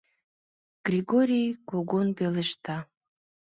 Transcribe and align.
—Кргорий 0.85 1.49
кугун 1.69 2.07
пелешта. 2.17 2.77